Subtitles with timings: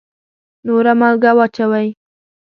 [0.65, 1.87] نوره مالګه واچوئ